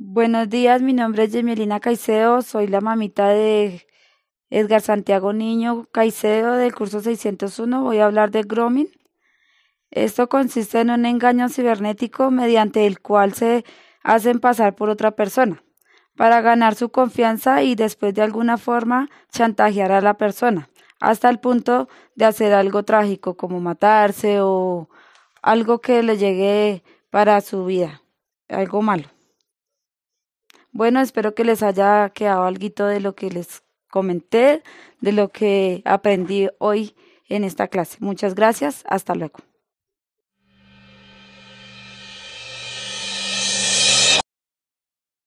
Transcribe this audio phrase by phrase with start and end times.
[0.00, 3.84] Buenos días, mi nombre es Yemelina Caicedo, soy la mamita de
[4.48, 7.82] Edgar Santiago Niño Caicedo del curso 601.
[7.82, 8.88] Voy a hablar de grooming.
[9.90, 13.64] Esto consiste en un engaño cibernético mediante el cual se
[14.04, 15.64] hacen pasar por otra persona
[16.16, 21.40] para ganar su confianza y después de alguna forma chantajear a la persona hasta el
[21.40, 24.88] punto de hacer algo trágico como matarse o
[25.42, 28.00] algo que le llegue para su vida,
[28.48, 29.17] algo malo.
[30.72, 34.62] Bueno, espero que les haya quedado algo de lo que les comenté,
[35.00, 36.94] de lo que aprendí hoy
[37.28, 37.98] en esta clase.
[38.00, 39.38] Muchas gracias, hasta luego.